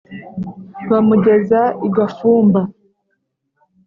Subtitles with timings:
[0.89, 2.61] bamugeza i gafumba